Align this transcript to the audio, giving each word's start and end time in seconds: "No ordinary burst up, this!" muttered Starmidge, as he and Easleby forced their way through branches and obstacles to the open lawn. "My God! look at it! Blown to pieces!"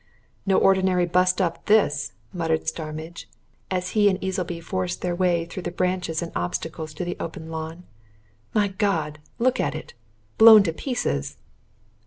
"No 0.47 0.57
ordinary 0.57 1.05
burst 1.05 1.39
up, 1.39 1.67
this!" 1.67 2.13
muttered 2.33 2.67
Starmidge, 2.67 3.29
as 3.69 3.89
he 3.89 4.09
and 4.09 4.17
Easleby 4.19 4.59
forced 4.59 5.01
their 5.01 5.13
way 5.13 5.45
through 5.45 5.61
branches 5.61 6.23
and 6.23 6.31
obstacles 6.35 6.91
to 6.95 7.05
the 7.05 7.15
open 7.19 7.51
lawn. 7.51 7.83
"My 8.51 8.69
God! 8.69 9.19
look 9.37 9.59
at 9.59 9.75
it! 9.75 9.93
Blown 10.39 10.63
to 10.63 10.73
pieces!" 10.73 11.37